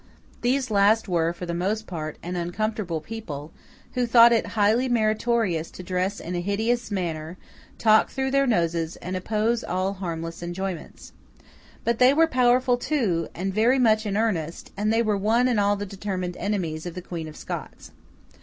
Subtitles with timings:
[0.41, 3.51] These last were for the most part an uncomfortable people,
[3.93, 7.37] who thought it highly meritorious to dress in a hideous manner,
[7.77, 11.13] talk through their noses, and oppose all harmless enjoyments.
[11.83, 15.59] But they were powerful too, and very much in earnest, and they were one and
[15.59, 17.91] all the determined enemies of the Queen of Scots.